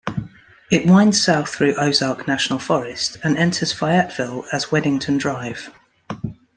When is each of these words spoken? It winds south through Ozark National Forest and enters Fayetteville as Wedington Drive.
It 0.71 0.87
winds 0.87 1.23
south 1.23 1.53
through 1.53 1.75
Ozark 1.75 2.27
National 2.27 2.57
Forest 2.57 3.19
and 3.23 3.37
enters 3.37 3.71
Fayetteville 3.71 4.45
as 4.51 4.71
Wedington 4.71 5.19
Drive. 5.19 5.71